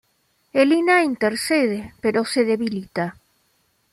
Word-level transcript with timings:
Elina 0.53 1.03
intercede 1.03 1.93
pero 2.01 2.25
se 2.25 2.43
debilita. 2.43 3.17